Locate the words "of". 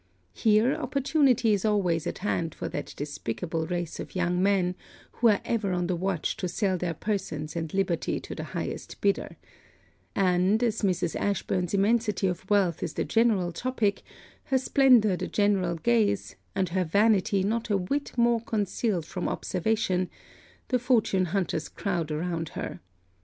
3.99-4.15, 12.25-12.49